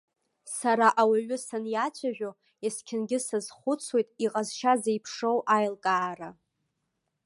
Сара 0.57 0.87
ауаҩы 1.01 1.37
саниацәажәо 1.45 2.31
есқьынгьы 2.65 3.19
сазхәыцуеит 3.27 4.09
иҟазшьа 4.25 4.73
зеиԥшроу 4.81 5.39
аилкаара. 5.55 6.29